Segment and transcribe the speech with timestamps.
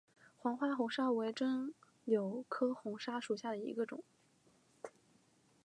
[0.39, 1.73] 黄花红砂为柽
[2.05, 4.03] 柳科红砂属下的一个种。